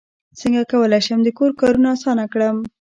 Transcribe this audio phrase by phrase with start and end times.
[0.39, 2.57] څنګه کولی شم د کور کارونه اسانه کړم